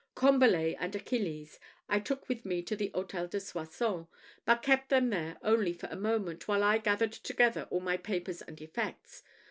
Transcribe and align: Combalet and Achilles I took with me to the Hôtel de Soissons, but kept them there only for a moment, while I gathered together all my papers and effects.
Combalet 0.15 0.77
and 0.79 0.95
Achilles 0.95 1.59
I 1.87 1.99
took 1.99 2.27
with 2.27 2.43
me 2.43 2.63
to 2.63 2.75
the 2.75 2.89
Hôtel 2.95 3.29
de 3.29 3.39
Soissons, 3.39 4.07
but 4.45 4.63
kept 4.63 4.89
them 4.89 5.11
there 5.11 5.37
only 5.43 5.73
for 5.73 5.89
a 5.91 5.95
moment, 5.95 6.47
while 6.47 6.63
I 6.63 6.79
gathered 6.79 7.11
together 7.13 7.67
all 7.69 7.81
my 7.81 7.97
papers 7.97 8.41
and 8.41 8.59
effects. 8.59 9.21